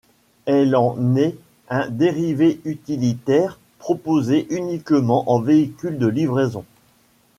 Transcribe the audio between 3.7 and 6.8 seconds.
proposée uniquement en véhicule de livraison.